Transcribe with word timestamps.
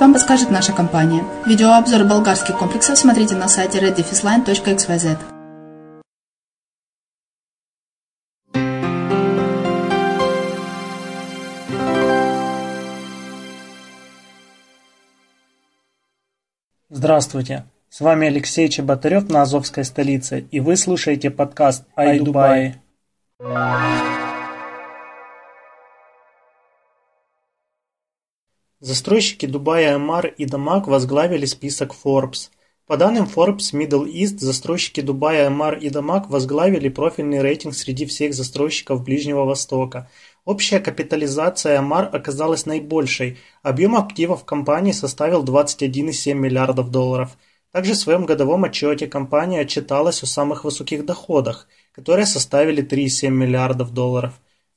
вам 0.00 0.14
подскажет 0.14 0.50
наша 0.50 0.72
компания. 0.72 1.22
Видеообзор 1.44 2.04
болгарских 2.04 2.56
комплексов 2.56 2.96
смотрите 2.96 3.34
на 3.34 3.46
сайте 3.46 3.78
reddefisline.xyz. 3.78 5.18
Здравствуйте, 16.88 17.64
с 17.90 18.00
вами 18.00 18.28
Алексей 18.28 18.70
Чеботарев 18.70 19.28
на 19.28 19.42
Азовской 19.42 19.84
столице, 19.84 20.46
и 20.50 20.60
вы 20.60 20.78
слушаете 20.78 21.30
подкаст 21.30 21.84
«Ай 21.94 22.18
Дубай». 22.18 22.76
Застройщики 28.86 29.46
Дубая 29.46 29.96
Амар 29.96 30.26
и 30.26 30.44
Дамаг 30.44 30.86
возглавили 30.86 31.44
список 31.44 31.92
Forbes. 32.04 32.50
По 32.86 32.96
данным 32.96 33.24
Forbes 33.24 33.72
Middle 33.72 34.06
East, 34.08 34.38
застройщики 34.38 35.00
Дубая 35.00 35.48
Амар 35.48 35.76
и 35.76 35.90
Дамаг 35.90 36.30
возглавили 36.30 36.88
профильный 36.88 37.42
рейтинг 37.42 37.74
среди 37.74 38.06
всех 38.06 38.32
застройщиков 38.32 39.02
Ближнего 39.02 39.44
Востока. 39.44 40.08
Общая 40.44 40.78
капитализация 40.78 41.80
Амар 41.80 42.14
оказалась 42.14 42.64
наибольшей, 42.64 43.38
объем 43.64 43.96
активов 43.96 44.44
компании 44.44 44.92
составил 44.92 45.42
21,7 45.42 46.34
миллиардов 46.34 46.92
долларов. 46.92 47.36
Также 47.72 47.94
в 47.94 47.96
своем 47.96 48.24
годовом 48.24 48.62
отчете 48.62 49.08
компания 49.08 49.62
отчиталась 49.62 50.22
о 50.22 50.26
самых 50.26 50.62
высоких 50.62 51.04
доходах, 51.04 51.66
которые 51.90 52.26
составили 52.26 52.84
3,7 52.86 53.30
миллиардов 53.30 53.92
долларов. 53.92 54.34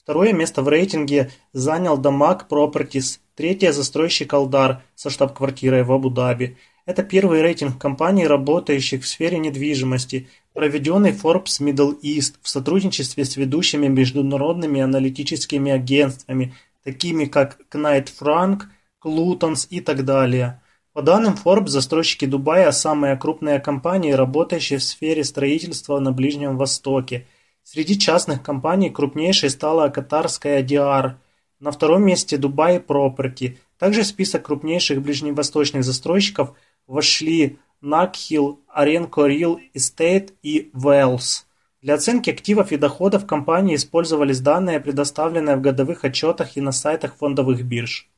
Второе 0.09 0.33
место 0.33 0.63
в 0.63 0.67
рейтинге 0.67 1.29
занял 1.53 1.95
Дамаг 1.95 2.47
Properties, 2.49 3.19
третье– 3.35 3.71
застройщик 3.73 4.33
Алдар 4.33 4.81
со 4.95 5.11
штаб-квартирой 5.11 5.83
в 5.83 5.91
Абу-Даби. 5.91 6.57
Это 6.87 7.03
первый 7.03 7.43
рейтинг 7.43 7.77
компаний, 7.77 8.25
работающих 8.25 9.03
в 9.03 9.07
сфере 9.07 9.37
недвижимости, 9.37 10.27
проведенный 10.53 11.11
Forbes 11.11 11.61
Middle 11.61 11.95
East 12.01 12.37
в 12.41 12.49
сотрудничестве 12.49 13.23
с 13.23 13.37
ведущими 13.37 13.85
международными 13.85 14.81
аналитическими 14.81 15.71
агентствами, 15.71 16.55
такими 16.83 17.25
как 17.25 17.59
Knight 17.71 18.09
Frank, 18.19 18.61
Clutons 19.05 19.67
и 19.69 19.79
так 19.79 20.05
далее. 20.05 20.59
По 20.93 21.03
данным 21.03 21.35
Forbes, 21.35 21.67
застройщики 21.67 22.25
Дубая– 22.25 22.71
самые 22.71 23.15
крупные 23.15 23.59
компании, 23.59 24.13
работающие 24.13 24.79
в 24.79 24.83
сфере 24.83 25.23
строительства 25.23 25.99
на 25.99 26.11
Ближнем 26.11 26.57
Востоке– 26.57 27.27
Среди 27.71 27.99
частных 27.99 28.41
компаний 28.41 28.89
крупнейшей 28.89 29.51
стала 29.51 29.89
катарская 29.89 30.63
Диар, 30.63 31.19
на 31.59 31.69
втором 31.69 32.03
месте 32.03 32.35
Dubai 32.35 32.83
Property. 32.83 33.59
Также 33.77 34.01
в 34.01 34.07
список 34.07 34.47
крупнейших 34.47 35.03
ближневосточных 35.03 35.83
застройщиков 35.83 36.55
вошли 36.87 37.59
Nakhill, 37.83 38.57
Arenco 38.75 39.27
Real 39.27 39.59
Estate 39.75 40.33
и 40.41 40.71
Wells. 40.73 41.43
Для 41.83 41.93
оценки 41.93 42.31
активов 42.31 42.71
и 42.71 42.77
доходов 42.77 43.27
компании 43.27 43.75
использовались 43.75 44.39
данные, 44.39 44.79
предоставленные 44.79 45.55
в 45.55 45.61
годовых 45.61 46.03
отчетах 46.03 46.57
и 46.57 46.61
на 46.61 46.71
сайтах 46.71 47.13
фондовых 47.17 47.63
бирж. 47.63 48.09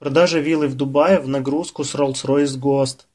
Продажа 0.00 0.40
виллы 0.40 0.66
в 0.66 0.74
Дубае 0.74 1.20
в 1.20 1.28
нагрузку 1.28 1.84
с 1.84 1.94
Rolls-Royce 1.94 2.58
Ghost. 2.58 3.06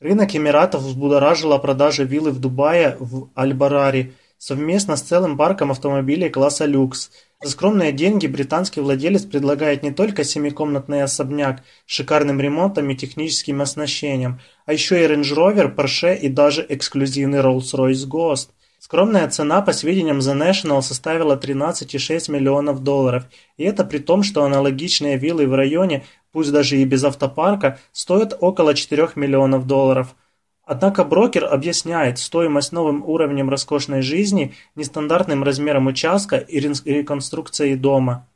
Рынок 0.00 0.36
Эмиратов 0.36 0.82
взбудоражила 0.82 1.58
продажа 1.58 2.04
виллы 2.04 2.30
в 2.30 2.38
Дубае 2.38 2.96
в 3.00 3.30
Аль-Барари 3.36 4.14
совместно 4.38 4.94
с 4.94 5.02
целым 5.02 5.36
парком 5.36 5.72
автомобилей 5.72 6.28
класса 6.28 6.66
люкс. 6.66 7.10
За 7.42 7.50
скромные 7.50 7.90
деньги 7.90 8.28
британский 8.28 8.80
владелец 8.80 9.22
предлагает 9.22 9.82
не 9.82 9.90
только 9.90 10.22
семикомнатный 10.22 11.02
особняк 11.02 11.64
с 11.86 11.92
шикарным 11.92 12.40
ремонтом 12.40 12.88
и 12.90 12.94
техническим 12.94 13.60
оснащением, 13.60 14.40
а 14.66 14.72
еще 14.72 15.02
и 15.02 15.08
Range 15.08 15.34
Rover, 15.34 15.74
Porsche 15.74 16.16
и 16.16 16.28
даже 16.28 16.64
эксклюзивный 16.68 17.40
Rolls-Royce 17.40 18.06
Ghost. 18.06 18.50
Скромная 18.78 19.28
цена, 19.28 19.60
по 19.60 19.72
сведениям 19.72 20.20
The 20.20 20.38
National, 20.38 20.82
составила 20.82 21.36
13,6 21.36 22.30
миллионов 22.30 22.84
долларов, 22.84 23.24
и 23.56 23.64
это 23.64 23.84
при 23.84 23.98
том, 23.98 24.22
что 24.22 24.44
аналогичные 24.44 25.18
виллы 25.18 25.48
в 25.48 25.54
районе 25.54 26.04
пусть 26.38 26.52
даже 26.52 26.76
и 26.76 26.84
без 26.84 27.02
автопарка, 27.02 27.80
стоят 27.90 28.38
около 28.40 28.72
4 28.72 29.08
миллионов 29.16 29.66
долларов. 29.66 30.14
Однако 30.62 31.02
брокер 31.02 31.44
объясняет 31.44 32.20
стоимость 32.20 32.70
новым 32.70 33.02
уровнем 33.02 33.50
роскошной 33.50 34.02
жизни, 34.02 34.54
нестандартным 34.76 35.42
размером 35.42 35.88
участка 35.88 36.36
и 36.36 36.60
реконструкцией 36.60 37.74
дома. 37.74 38.28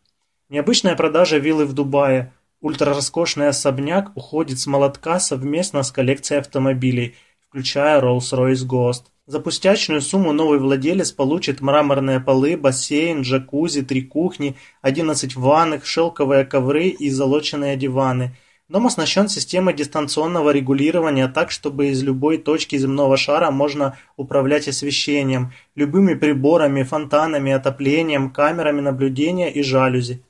Необычная 0.49 0.97
продажа 0.97 1.39
виллы 1.39 1.65
в 1.65 1.75
Дубае. 1.75 2.33
Ультрароскошный 2.61 3.47
особняк 3.47 4.11
уходит 4.17 4.59
с 4.59 4.67
молотка 4.67 5.21
совместно 5.21 5.85
с 5.85 5.93
коллекцией 5.93 6.41
автомобилей, 6.41 7.15
включая 7.49 8.01
Rolls-Royce 8.01 8.67
Ghost. 8.67 9.03
За 9.27 9.39
пустячную 9.39 10.01
сумму 10.01 10.33
новый 10.33 10.59
владелец 10.59 11.13
получит 11.13 11.61
мраморные 11.61 12.19
полы, 12.19 12.57
бассейн, 12.57 13.23
джакузи, 13.23 13.83
три 13.83 14.03
кухни, 14.03 14.57
11 14.83 15.37
ванных, 15.37 15.87
шелковые 15.87 16.45
ковры 16.45 16.89
и 16.89 17.09
залоченные 17.09 17.77
диваны. 17.77 18.35
Дом 18.69 18.87
оснащен 18.87 19.29
системой 19.29 19.75
дистанционного 19.75 20.51
регулирования 20.51 21.29
так, 21.29 21.53
чтобы 21.53 21.91
из 21.91 22.03
любой 22.03 22.39
точки 22.39 22.77
земного 22.77 23.17
шара 23.17 23.53
можно 23.53 23.97
управлять 24.17 24.67
освещением, 24.67 25.53
любыми 25.77 26.15
приборами, 26.15 26.83
фонтанами, 26.83 27.53
отоплением, 27.53 28.31
камерами 28.31 28.81
наблюдения 28.81 29.53
и 29.53 29.63
жалюзи. 29.63 30.25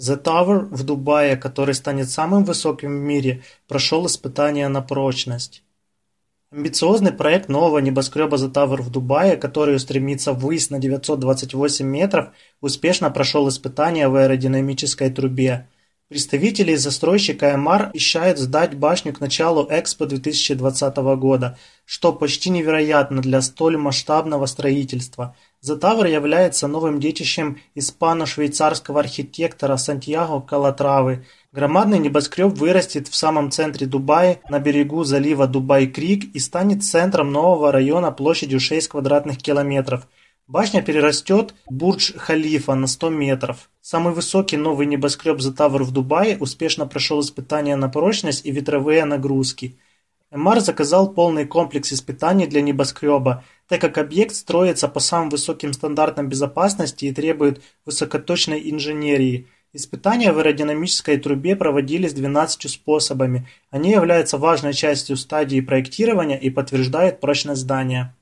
The 0.00 0.22
Tower 0.22 0.60
в 0.70 0.82
Дубае, 0.82 1.36
который 1.36 1.74
станет 1.74 2.08
самым 2.08 2.44
высоким 2.44 2.88
в 2.88 3.02
мире, 3.02 3.42
прошел 3.68 4.06
испытания 4.06 4.66
на 4.68 4.80
прочность. 4.80 5.62
Амбициозный 6.50 7.12
проект 7.12 7.50
нового 7.50 7.80
небоскреба 7.80 8.38
The 8.38 8.50
Tower 8.50 8.80
в 8.80 8.88
Дубае, 8.88 9.36
который 9.36 9.76
устремится 9.76 10.32
ввысь 10.32 10.70
на 10.70 10.78
928 10.78 11.84
метров, 11.84 12.30
успешно 12.62 13.10
прошел 13.10 13.46
испытания 13.50 14.08
в 14.08 14.16
аэродинамической 14.16 15.10
трубе. 15.10 15.68
Представители 16.08 16.74
застройщика 16.76 17.54
Эмар 17.54 17.90
обещают 17.90 18.38
сдать 18.38 18.74
башню 18.74 19.12
к 19.12 19.20
началу 19.20 19.68
Экспо 19.70 20.06
2020 20.06 20.96
года, 20.96 21.58
что 21.84 22.14
почти 22.14 22.48
невероятно 22.48 23.20
для 23.20 23.42
столь 23.42 23.76
масштабного 23.76 24.46
строительства– 24.46 25.36
Затавр 25.62 26.06
является 26.06 26.68
новым 26.68 27.00
детищем 27.00 27.60
испано-швейцарского 27.74 28.98
архитектора 29.00 29.76
Сантьяго 29.76 30.40
Калатравы. 30.40 31.26
Громадный 31.52 31.98
небоскреб 31.98 32.54
вырастет 32.54 33.08
в 33.08 33.14
самом 33.14 33.50
центре 33.50 33.86
Дубая, 33.86 34.40
на 34.48 34.58
берегу 34.58 35.04
залива 35.04 35.46
Дубай-Крик 35.46 36.34
и 36.34 36.38
станет 36.38 36.82
центром 36.82 37.30
нового 37.30 37.72
района 37.72 38.10
площадью 38.10 38.58
6 38.58 38.88
квадратных 38.88 39.36
километров. 39.36 40.06
Башня 40.46 40.80
перерастет 40.82 41.54
Бурдж-Халифа 41.70 42.74
на 42.74 42.86
100 42.86 43.10
метров. 43.10 43.68
Самый 43.82 44.14
высокий 44.14 44.56
новый 44.56 44.86
небоскреб 44.86 45.40
Затавр 45.40 45.84
в 45.84 45.92
Дубае 45.92 46.38
успешно 46.38 46.86
прошел 46.86 47.20
испытания 47.20 47.76
на 47.76 47.90
прочность 47.90 48.46
и 48.46 48.50
ветровые 48.50 49.04
нагрузки. 49.04 49.78
Эмар 50.32 50.60
заказал 50.60 51.12
полный 51.12 51.46
комплекс 51.46 51.92
испытаний 51.92 52.46
для 52.46 52.62
небоскреба– 52.62 53.44
так 53.70 53.80
как 53.80 53.98
объект 53.98 54.34
строится 54.34 54.88
по 54.88 54.98
самым 54.98 55.30
высоким 55.30 55.72
стандартам 55.72 56.28
безопасности 56.28 57.04
и 57.04 57.12
требует 57.12 57.62
высокоточной 57.86 58.68
инженерии. 58.68 59.46
Испытания 59.72 60.32
в 60.32 60.38
аэродинамической 60.38 61.18
трубе 61.18 61.54
проводились 61.54 62.12
12 62.12 62.68
способами. 62.68 63.46
Они 63.70 63.92
являются 63.92 64.38
важной 64.38 64.74
частью 64.74 65.16
стадии 65.16 65.60
проектирования 65.60 66.36
и 66.36 66.50
подтверждают 66.50 67.20
прочность 67.20 67.60
здания. 67.60 68.12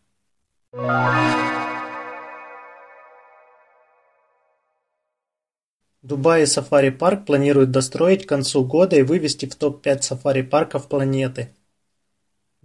Дубай 6.02 6.42
и 6.42 6.46
Сафари 6.46 6.90
Парк 6.90 7.24
планируют 7.24 7.70
достроить 7.70 8.26
к 8.26 8.28
концу 8.28 8.64
года 8.66 8.96
и 8.96 9.02
вывести 9.02 9.46
в 9.46 9.54
топ-5 9.54 10.02
сафари-парков 10.02 10.88
планеты. 10.88 11.54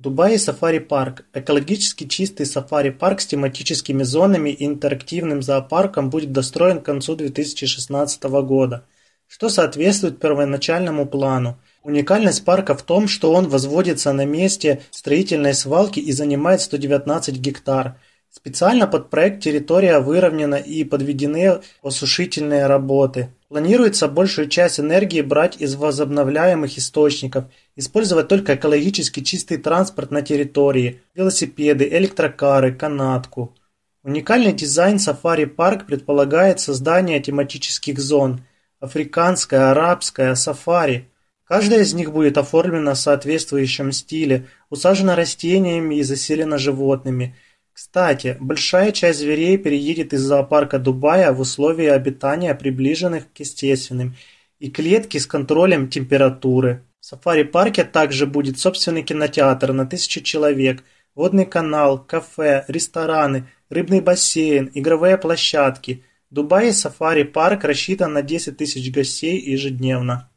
Дубай 0.03 0.37
сафари-парк– 0.37 1.23
экологически 1.33 2.05
чистый 2.05 2.45
сафари-парк 2.45 3.21
с 3.21 3.25
тематическими 3.25 4.03
зонами 4.03 4.49
и 4.49 4.65
интерактивным 4.65 5.41
зоопарком 5.41 6.09
будет 6.09 6.33
достроен 6.33 6.81
к 6.81 6.85
концу 6.85 7.15
2016 7.15 8.21
года, 8.23 8.85
что 9.27 9.47
соответствует 9.47 10.19
первоначальному 10.19 11.05
плану. 11.05 11.57
Уникальность 11.83 12.43
парка 12.43 12.75
в 12.75 12.83
том, 12.83 13.07
что 13.07 13.31
он 13.31 13.47
возводится 13.47 14.11
на 14.11 14.25
месте 14.25 14.81
строительной 14.91 15.53
свалки 15.53 16.01
и 16.01 16.11
занимает 16.11 16.59
119 16.59 17.37
гектар. 17.37 17.97
Специально 18.29 18.87
под 18.87 19.09
проект 19.09 19.41
территория 19.41 19.99
выровнена 19.99 20.55
и 20.55 20.83
подведены 20.83 21.61
осушительные 21.81 22.65
работы. 22.65 23.29
Планируется 23.53 24.07
большую 24.07 24.49
часть 24.49 24.79
энергии 24.79 25.21
брать 25.21 25.57
из 25.61 25.75
возобновляемых 25.75 26.75
источников, 26.79 27.45
использовать 27.75 28.27
только 28.27 28.55
экологически 28.55 29.19
чистый 29.19 29.57
транспорт 29.57 30.09
на 30.09 30.23
территории, 30.23 31.03
велосипеды, 31.13 31.87
электрокары, 31.87 32.73
канатку. 32.73 33.55
Уникальный 34.01 34.53
дизайн 34.53 34.95
Park 34.97 35.85
предполагает 35.85 36.61
создание 36.61 37.19
тематических 37.19 37.99
зон– 37.99 38.43
африканская, 38.79 39.69
арабская, 39.69 40.33
сафари. 40.33 41.11
Каждая 41.43 41.81
из 41.81 41.93
них 41.93 42.11
будет 42.11 42.39
оформлена 42.39 42.95
в 42.95 42.99
соответствующем 42.99 43.91
стиле, 43.91 44.47
усажена 44.71 45.15
растениями 45.15 45.93
и 45.93 46.01
заселена 46.01 46.57
животными– 46.57 47.35
кстати, 47.73 48.37
большая 48.39 48.91
часть 48.91 49.19
зверей 49.19 49.57
переедет 49.57 50.13
из 50.13 50.21
зоопарка 50.21 50.77
Дубая 50.77 51.31
в 51.33 51.39
условия 51.39 51.93
обитания 51.93 52.53
приближенных 52.53 53.33
к 53.33 53.39
естественным 53.39 54.15
и 54.59 54.69
клетки 54.69 55.17
с 55.17 55.25
контролем 55.25 55.89
температуры. 55.89 56.83
В 56.99 57.05
сафари-парке 57.05 57.83
также 57.83 58.27
будет 58.27 58.59
собственный 58.59 59.01
кинотеатр 59.01 59.73
на 59.73 59.87
тысячу 59.87 60.21
человек, 60.21 60.83
водный 61.15 61.45
канал, 61.45 61.97
кафе, 61.97 62.63
рестораны, 62.67 63.49
рыбный 63.69 64.01
бассейн, 64.01 64.69
игровые 64.73 65.17
площадки. 65.17 66.05
Дубай 66.29 66.71
сафари-парк 66.71 67.63
рассчитан 67.63 68.13
на 68.13 68.21
10 68.21 68.55
тысяч 68.55 68.91
гостей 68.91 69.39
ежедневно. 69.39 70.29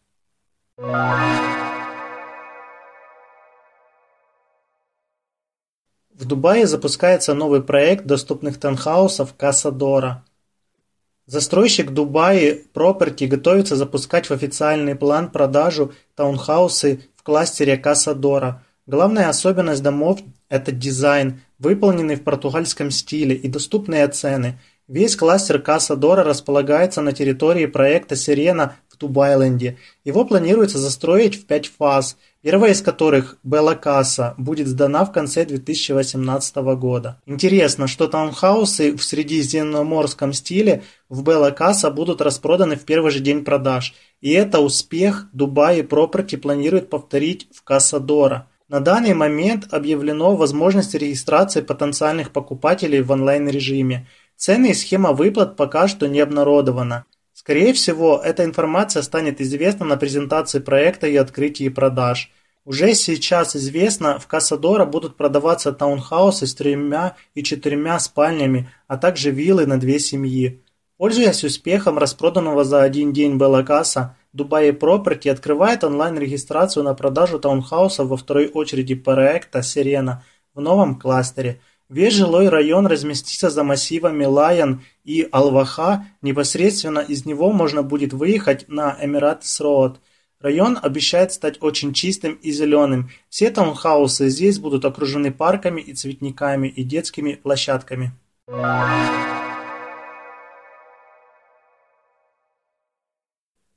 В 6.18 6.24
Дубае 6.24 6.66
запускается 6.66 7.34
новый 7.34 7.62
проект 7.62 8.06
доступных 8.06 8.58
таунхаусов 8.58 9.34
Каса 9.36 9.70
Дора. 9.70 10.24
Застройщик 11.26 11.90
Dubai 11.90 12.62
Property 12.72 13.26
готовится 13.26 13.76
запускать 13.76 14.30
в 14.30 14.30
официальный 14.30 14.94
план 14.94 15.30
продажу 15.30 15.92
таунхаусы 16.14 17.00
в 17.16 17.22
кластере 17.22 17.76
Каса 17.76 18.14
Дора. 18.14 18.64
Главная 18.86 19.28
особенность 19.28 19.82
домов– 19.82 20.20
это 20.48 20.72
дизайн, 20.72 21.42
выполненный 21.58 22.16
в 22.16 22.24
португальском 22.24 22.90
стиле 22.90 23.34
и 23.34 23.46
доступные 23.48 24.08
цены. 24.08 24.58
Весь 24.88 25.16
кластер 25.16 25.60
Каса 25.60 25.96
Дора 25.96 26.24
располагается 26.24 27.02
на 27.02 27.12
территории 27.12 27.66
проекта 27.66 28.16
Сирена 28.16 28.76
в 28.88 28.96
Дубайленде. 28.96 29.76
Его 30.04 30.24
планируется 30.24 30.78
застроить 30.78 31.34
в 31.34 31.44
пять 31.44 31.66
фаз– 31.66 32.16
первая 32.46 32.70
из 32.70 32.80
которых, 32.80 33.38
Белла 33.42 33.74
Касса, 33.74 34.34
будет 34.38 34.68
сдана 34.68 35.04
в 35.04 35.10
конце 35.10 35.44
2018 35.44 36.56
года. 36.78 37.20
Интересно, 37.26 37.88
что 37.88 38.06
таунхаусы 38.06 38.96
в 38.96 39.02
средиземноморском 39.02 40.32
стиле 40.32 40.84
в 41.08 41.24
Белла 41.24 41.50
Касса 41.50 41.90
будут 41.90 42.20
распроданы 42.20 42.76
в 42.76 42.84
первый 42.84 43.10
же 43.10 43.18
день 43.18 43.42
продаж. 43.42 43.94
И 44.20 44.30
это 44.30 44.60
успех 44.60 45.26
Дубай 45.32 45.80
Property 45.80 46.36
планирует 46.36 46.88
повторить 46.88 47.48
в 47.52 47.64
Касса 47.64 47.98
Дора. 47.98 48.46
На 48.68 48.78
данный 48.78 49.14
момент 49.14 49.66
объявлено 49.72 50.36
возможность 50.36 50.94
регистрации 50.94 51.62
потенциальных 51.62 52.30
покупателей 52.30 53.00
в 53.00 53.10
онлайн-режиме. 53.10 54.06
Цены 54.36 54.70
и 54.70 54.74
схема 54.74 55.10
выплат 55.12 55.56
пока 55.56 55.88
что 55.88 56.06
не 56.06 56.20
обнародована. 56.20 57.06
Скорее 57.32 57.74
всего, 57.74 58.20
эта 58.24 58.44
информация 58.44 59.02
станет 59.02 59.40
известна 59.40 59.84
на 59.84 59.96
презентации 59.96 60.58
проекта 60.58 61.06
и 61.06 61.16
открытии 61.16 61.68
продаж. 61.68 62.32
Уже 62.66 62.94
сейчас 62.94 63.54
известно, 63.54 64.18
в 64.18 64.26
Касадора 64.26 64.84
будут 64.84 65.16
продаваться 65.16 65.72
таунхаусы 65.72 66.48
с 66.48 66.54
тремя 66.54 67.14
и 67.34 67.44
четырьмя 67.44 67.98
спальнями, 68.00 68.68
а 68.88 68.98
также 68.98 69.30
виллы 69.30 69.66
на 69.66 69.78
две 69.78 70.00
семьи. 70.00 70.62
Пользуясь 70.98 71.44
успехом 71.44 71.96
распроданного 71.96 72.64
за 72.64 72.82
один 72.82 73.12
день 73.12 73.38
Беллакаса, 73.38 74.16
Dubai 74.36 74.76
Property 74.76 75.30
открывает 75.30 75.84
онлайн-регистрацию 75.84 76.82
на 76.82 76.94
продажу 76.94 77.38
таунхаусов 77.38 78.08
во 78.08 78.16
второй 78.16 78.48
очереди 78.48 78.96
проекта 78.96 79.62
«Сирена» 79.62 80.24
в 80.52 80.60
новом 80.60 80.98
кластере– 80.98 81.60
Весь 81.88 82.14
жилой 82.14 82.48
район 82.48 82.88
разместится 82.88 83.48
за 83.48 83.62
массивами 83.62 84.24
Лайон 84.24 84.82
и 85.04 85.28
Алваха, 85.30 86.06
непосредственно 86.20 86.98
из 86.98 87.26
него 87.26 87.52
можно 87.52 87.84
будет 87.84 88.12
выехать 88.12 88.68
на 88.68 88.98
Эмиратс-Роуд. 89.00 89.98
Район 90.40 90.78
обещает 90.82 91.32
стать 91.32 91.62
очень 91.62 91.94
чистым 91.94 92.34
и 92.34 92.50
зеленым. 92.52 93.10
Все 93.30 93.50
таунхаусы 93.50 94.28
здесь 94.28 94.58
будут 94.58 94.84
окружены 94.84 95.32
парками 95.32 95.80
и 95.80 95.94
цветниками 95.94 96.68
и 96.68 96.84
детскими 96.84 97.34
площадками. 97.34 98.12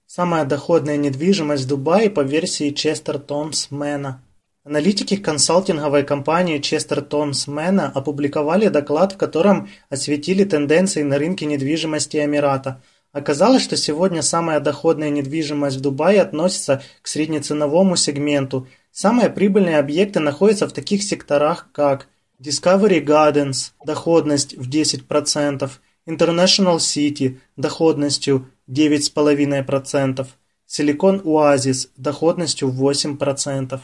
Самая 0.05 0.43
доходная 0.43 0.97
недвижимость 0.97 1.63
в 1.63 1.67
Дубае 1.67 2.09
по 2.09 2.21
версии 2.21 2.71
Честертонс 2.71 3.71
Мэна. 3.71 4.21
Аналитики 4.65 5.15
консалтинговой 5.15 6.03
компании 6.03 6.59
Chesterton's 6.59 7.49
Мэна 7.49 7.91
опубликовали 7.95 8.67
доклад, 8.67 9.13
в 9.13 9.17
котором 9.17 9.69
осветили 9.89 10.43
тенденции 10.43 11.01
на 11.01 11.17
рынке 11.17 11.45
недвижимости 11.45 12.17
Эмирата. 12.17 12.81
Оказалось, 13.11 13.63
что 13.63 13.75
сегодня 13.75 14.21
самая 14.21 14.59
доходная 14.59 15.09
недвижимость 15.09 15.77
в 15.77 15.81
Дубае 15.81 16.21
относится 16.21 16.83
к 17.01 17.07
среднеценовому 17.07 17.95
сегменту. 17.95 18.67
Самые 18.91 19.29
прибыльные 19.29 19.79
объекты 19.79 20.19
находятся 20.19 20.67
в 20.67 20.73
таких 20.73 21.01
секторах, 21.01 21.69
как 21.71 22.07
Discovery 22.39 23.03
Gardens– 23.03 23.71
доходность 23.85 24.55
в 24.55 24.69
10%, 24.69 25.69
International 26.07 26.77
City– 26.77 27.39
доходностью 27.57 28.47
9,5%, 28.69 30.27
Silicon 30.67 31.23
Oasis– 31.23 31.89
доходностью 31.97 32.69
8%. 32.69 33.79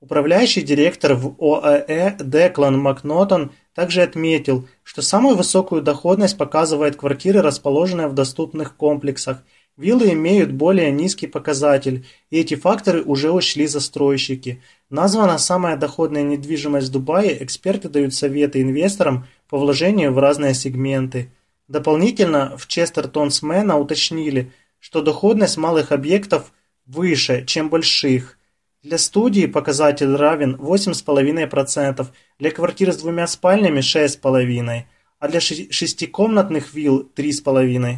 Управляющий 0.00 0.62
директор 0.62 1.14
в 1.14 1.34
ОАЭ 1.40 2.18
Деклан 2.20 2.78
Макнотон 2.78 3.50
также 3.78 4.02
отметил, 4.02 4.66
что 4.82 5.02
самую 5.02 5.36
высокую 5.36 5.82
доходность 5.82 6.36
показывают 6.36 6.96
квартиры, 6.96 7.42
расположенные 7.42 8.08
в 8.08 8.12
доступных 8.12 8.74
комплексах. 8.74 9.44
Виллы 9.76 10.14
имеют 10.14 10.50
более 10.50 10.90
низкий 10.90 11.28
показатель, 11.28 12.04
и 12.30 12.40
эти 12.40 12.56
факторы 12.56 13.04
уже 13.04 13.30
учли 13.30 13.68
застройщики. 13.68 14.60
Названа 14.90 15.38
самая 15.38 15.76
доходная 15.76 16.24
недвижимость 16.24 16.88
в 16.88 16.90
Дубае, 16.90 17.40
эксперты 17.40 17.88
дают 17.88 18.14
советы 18.14 18.62
инвесторам 18.62 19.28
по 19.48 19.56
вложению 19.56 20.12
в 20.12 20.18
разные 20.18 20.54
сегменты. 20.54 21.30
Дополнительно 21.68 22.56
в 22.56 22.66
Честертонсмена 22.66 23.78
уточнили, 23.78 24.50
что 24.80 25.02
доходность 25.02 25.56
малых 25.56 25.92
объектов 25.92 26.52
выше, 26.84 27.44
чем 27.46 27.70
больших. 27.70 28.37
Для 28.84 28.96
студии 28.96 29.46
показатель 29.46 30.14
равен 30.14 30.54
8,5%, 30.54 32.06
для 32.38 32.50
квартир 32.52 32.92
с 32.92 32.98
двумя 32.98 33.26
спальнями 33.26 33.80
6,5%, 33.80 34.84
а 35.18 35.28
для 35.28 35.40
шестикомнатных 35.40 36.72
вилл 36.74 37.10
3,5%. 37.16 37.96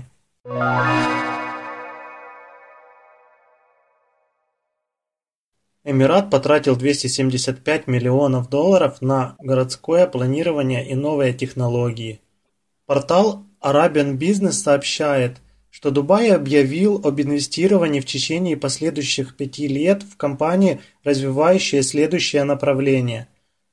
Эмират 5.85 6.31
потратил 6.31 6.77
275 6.77 7.87
миллионов 7.87 8.49
долларов 8.49 9.03
на 9.03 9.37
городское 9.39 10.07
планирование 10.07 10.89
и 10.89 10.95
новые 10.95 11.35
технологии. 11.35 12.23
Портал 12.87 13.45
Arabian 13.63 14.17
Business 14.17 14.53
сообщает– 14.53 15.43
что 15.71 15.91
Дубай 15.91 16.31
объявил 16.31 17.01
об 17.05 17.21
инвестировании 17.21 18.01
в 18.01 18.07
течение 18.07 18.57
последующих 18.57 19.37
пяти 19.37 19.69
лет 19.69 20.03
в 20.03 20.17
компании, 20.17 20.81
развивающие 21.05 21.83
следующие 21.83 22.45
направления: 22.45 23.29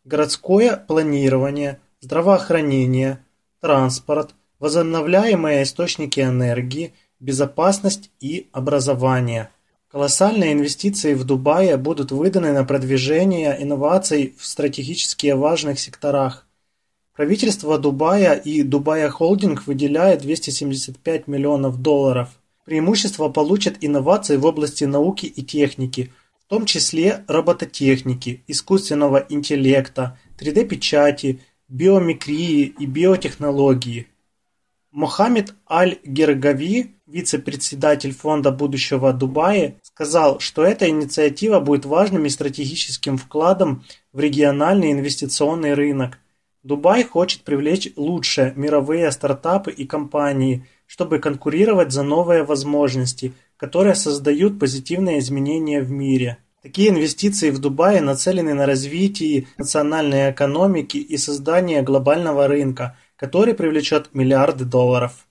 городское 0.06 0.78
планирование, 0.78 1.80
здравоохранение, 2.00 3.20
транспорт, 3.60 4.36
возобновляемые 4.60 5.64
источники 5.64 6.20
энергии, 6.20 6.94
безопасность 7.20 8.12
и 8.20 8.48
образование. 8.52 9.50
Колоссальные 9.92 10.54
инвестиции 10.54 11.14
в 11.14 11.24
Дубае 11.24 11.78
будут 11.78 12.12
выданы 12.12 12.52
на 12.52 12.64
продвижение 12.64 13.56
инноваций 13.60 14.36
в 14.38 14.46
стратегически 14.46 15.28
важных 15.32 15.80
секторах, 15.80 16.47
Правительство 17.18 17.80
Дубая 17.80 18.36
и 18.36 18.62
Дубая 18.62 19.10
Холдинг 19.10 19.66
выделяет 19.66 20.22
275 20.22 21.28
миллионов 21.28 21.82
долларов. 21.82 22.30
Преимущество 22.64 23.30
получат 23.30 23.78
инновации 23.82 24.38
в 24.38 24.46
области 24.46 24.84
науки 24.84 25.26
и 25.26 25.42
техники, 25.42 26.12
в 26.40 26.48
том 26.48 26.68
числе 26.68 27.26
робототехники, 27.28 28.44
искусственного 28.46 29.26
интеллекта, 29.30 30.20
3D-печати, 30.40 31.40
биомикрии 31.68 32.66
и 32.78 32.86
биотехнологии. 32.86 34.06
Мохаммед 34.92 35.56
Аль-Гергави, 35.68 36.98
вице-председатель 37.08 38.14
Фонда 38.14 38.52
будущего 38.52 39.12
Дубая, 39.12 39.80
сказал, 39.82 40.40
что 40.40 40.64
эта 40.64 40.88
инициатива 40.88 41.62
будет 41.62 41.86
важным 41.86 42.28
и 42.28 42.30
стратегическим 42.30 43.18
вкладом 43.18 43.84
в 44.14 44.20
региональный 44.20 44.92
инвестиционный 44.92 45.74
рынок– 45.74 46.20
Дубай 46.64 47.04
хочет 47.04 47.44
привлечь 47.44 47.90
лучшие 47.96 48.54
мировые 48.56 49.12
стартапы 49.12 49.72
и 49.72 49.86
компании, 49.86 50.66
чтобы 50.86 51.20
конкурировать 51.20 51.92
за 51.92 52.04
новые 52.04 52.44
возможности, 52.44 53.34
которые 53.58 53.96
создают 53.96 54.60
позитивные 54.60 55.20
изменения 55.20 55.82
в 55.82 55.92
мире. 55.92 56.38
Такие 56.64 56.90
инвестиции 56.90 57.52
в 57.52 57.60
Дубае 57.60 58.02
нацелены 58.02 58.54
на 58.54 58.66
развитие 58.66 59.48
национальной 59.58 60.32
экономики 60.32 60.98
и 60.98 61.16
создание 61.18 61.82
глобального 61.84 62.48
рынка, 62.48 62.98
который 63.16 63.54
привлечет 63.54 64.10
миллиарды 64.14 64.66
долларов. 64.66 65.27